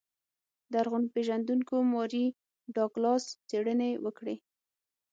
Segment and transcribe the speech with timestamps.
[0.73, 2.25] لرغون پېژندونکو ماري
[2.75, 4.35] ډاګلاس څېړنې وکړې.